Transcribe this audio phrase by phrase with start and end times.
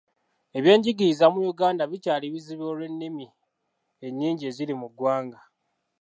[0.57, 3.27] Ebyengigiriza mu Yuganda bikyali bizibu olw'ennimi
[4.05, 5.39] ennyingi eziri mu gwanga.